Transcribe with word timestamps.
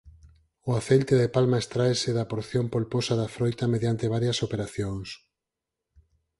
O 0.69 0.71
aceite 0.79 1.13
de 1.21 1.31
palma 1.35 1.57
extráese 1.63 2.09
da 2.17 2.29
porción 2.31 2.65
polposa 2.75 3.13
da 3.21 3.31
froita 3.35 3.65
mediante 3.73 4.11
varias 4.15 4.37
operacións. 4.47 5.07